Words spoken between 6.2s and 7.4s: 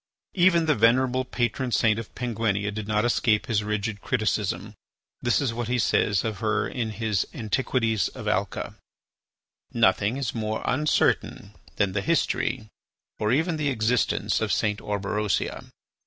of her in his